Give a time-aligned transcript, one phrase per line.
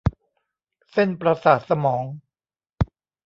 [0.91, 2.03] เส้นประสาทสมอง